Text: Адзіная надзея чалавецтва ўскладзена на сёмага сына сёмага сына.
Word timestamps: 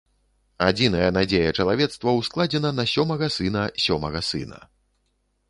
Адзіная 0.67 1.09
надзея 1.17 1.51
чалавецтва 1.63 2.15
ўскладзена 2.21 2.73
на 2.79 2.87
сёмага 2.95 3.31
сына 3.37 3.67
сёмага 3.87 4.25
сына. 4.33 4.59